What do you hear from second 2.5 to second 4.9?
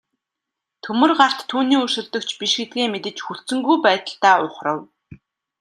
гэдгээ мэдэж хүлцэнгүй байдалтай ухрав.